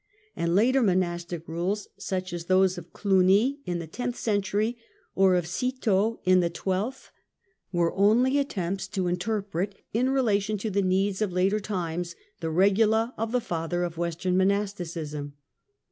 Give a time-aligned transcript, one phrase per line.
[0.35, 4.75] And later monastic rules, such as those of Cluny in the tenth century,
[5.13, 7.11] or of Citeaux in the twelfth,
[7.71, 12.49] were only attempts to inter pret, in relation to the needs of later times, the
[12.49, 15.33] Regida of the Father of Western monasticism.